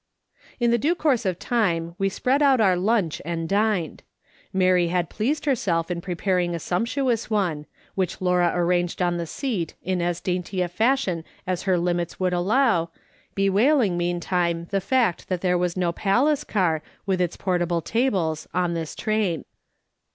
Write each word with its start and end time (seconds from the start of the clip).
In 0.59 0.71
due 0.75 0.95
course 0.95 1.27
of 1.27 1.37
time 1.37 1.93
we 1.99 2.09
spread 2.09 2.41
out 2.41 2.59
our 2.59 2.75
lunch 2.75 3.21
and 3.23 3.47
dined. 3.47 4.01
Mary 4.51 4.87
had 4.87 5.11
pleased 5.11 5.45
herself 5.45 5.91
in 5.91 6.01
preparing 6.01 6.55
a 6.55 6.59
sumptuous 6.59 7.29
one, 7.29 7.67
which 7.93 8.19
Laura 8.19 8.51
arranged 8.55 8.99
on 8.99 9.17
the 9.17 9.27
seat 9.27 9.75
',n 9.85 10.01
as 10.01 10.19
dainty 10.19 10.63
a 10.63 10.67
fashion 10.67 11.23
as 11.45 11.61
her 11.69 11.77
limits 11.77 12.19
would 12.19 12.33
allow, 12.33 12.89
bewailing 13.35 13.95
meantime 13.95 14.65
the 14.71 14.81
fact 14.81 15.29
that 15.29 15.41
there 15.41 15.55
was 15.55 15.77
no 15.77 15.93
palaca 15.93 16.47
car 16.47 16.81
with 17.05 17.21
its 17.21 17.37
portable 17.37 17.83
tables 17.83 18.47
on 18.55 18.73
this 18.73 18.95
train. 18.95 19.45